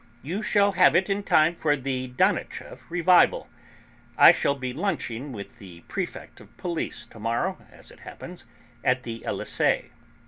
[0.23, 3.47] You shall have it in time for the Danicheff revival.
[4.17, 8.45] I shall be lunching with the Prefect of Police to morrow, as it happens,
[8.83, 9.91] at the Elysée."